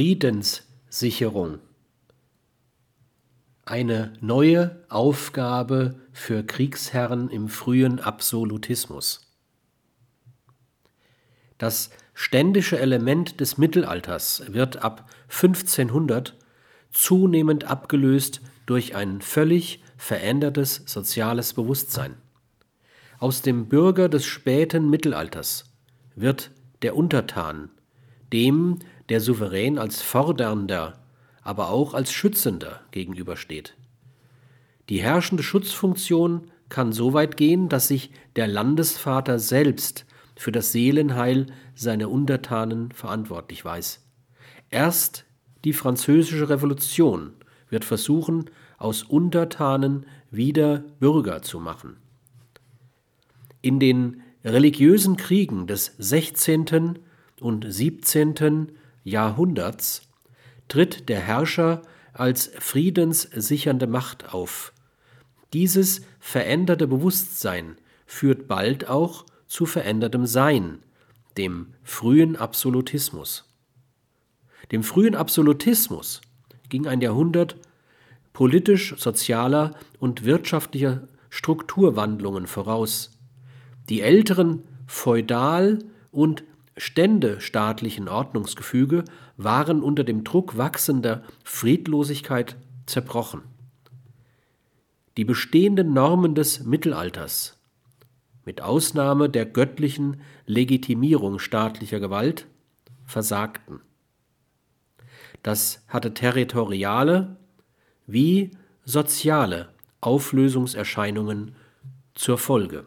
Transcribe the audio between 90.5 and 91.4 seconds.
wachsender